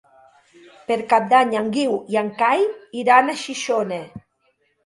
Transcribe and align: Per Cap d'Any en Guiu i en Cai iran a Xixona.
Per 0.91 0.97
Cap 1.11 1.27
d'Any 1.33 1.53
en 1.59 1.69
Guiu 1.75 1.93
i 2.15 2.19
en 2.23 2.31
Cai 2.41 2.65
iran 3.03 3.31
a 3.31 3.37
Xixona. 3.43 4.01